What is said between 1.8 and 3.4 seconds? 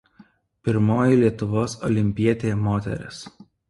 olimpietė moteris.